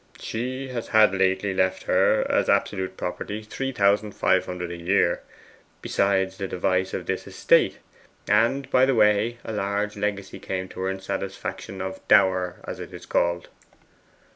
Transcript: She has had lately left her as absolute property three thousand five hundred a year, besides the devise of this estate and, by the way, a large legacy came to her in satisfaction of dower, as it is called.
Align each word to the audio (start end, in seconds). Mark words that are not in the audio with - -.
She 0.19 0.69
has 0.69 0.87
had 0.87 1.13
lately 1.13 1.53
left 1.53 1.83
her 1.83 2.25
as 2.27 2.49
absolute 2.49 2.97
property 2.97 3.43
three 3.43 3.71
thousand 3.71 4.13
five 4.13 4.47
hundred 4.47 4.71
a 4.71 4.75
year, 4.75 5.21
besides 5.83 6.37
the 6.37 6.47
devise 6.47 6.95
of 6.95 7.05
this 7.05 7.27
estate 7.27 7.77
and, 8.27 8.67
by 8.71 8.87
the 8.87 8.95
way, 8.95 9.37
a 9.45 9.53
large 9.53 9.95
legacy 9.95 10.39
came 10.39 10.67
to 10.69 10.79
her 10.79 10.89
in 10.89 11.01
satisfaction 11.01 11.83
of 11.83 11.99
dower, 12.07 12.61
as 12.63 12.79
it 12.79 12.91
is 12.95 13.05
called. 13.05 13.49